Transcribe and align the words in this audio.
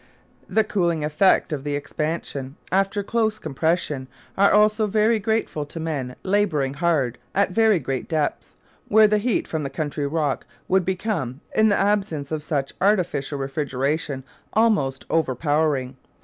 The 0.49 0.63
cooling 0.63 1.03
effects 1.03 1.53
of 1.53 1.63
the 1.63 1.75
expansion, 1.75 2.55
after 2.71 3.03
close 3.03 3.37
compression, 3.37 4.07
are 4.35 4.51
also 4.51 4.87
very 4.87 5.19
grateful 5.19 5.63
to 5.67 5.79
men 5.79 6.15
labouring 6.23 6.73
hard 6.73 7.19
at 7.35 7.51
very 7.51 7.77
great 7.77 8.07
depths, 8.09 8.55
where 8.87 9.07
the 9.07 9.19
heat 9.19 9.47
from 9.47 9.61
the 9.61 9.69
country 9.69 10.07
rock 10.07 10.47
would 10.67 10.85
become, 10.85 11.41
in 11.53 11.69
the 11.69 11.77
absence 11.77 12.31
of 12.31 12.41
such 12.41 12.73
artificial 12.81 13.37
refrigeration, 13.37 14.23
almost 14.53 15.05
overpowering. 15.11 15.95